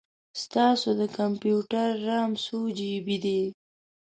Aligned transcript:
ستاسو 0.43 0.89
د 0.99 1.01
کمپیوټر 1.17 1.87
رم 2.07 2.31
څو 2.45 2.59
جې 2.77 2.93
بې 3.05 3.17
دی؟ 3.23 3.41